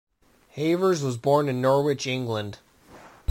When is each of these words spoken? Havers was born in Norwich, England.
Havers 0.53 1.03
was 1.03 1.15
born 1.15 1.47
in 1.47 1.61
Norwich, 1.61 2.07
England. 2.07 2.57